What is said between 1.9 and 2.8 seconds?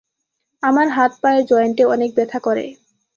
অনেক ব্যথা করে।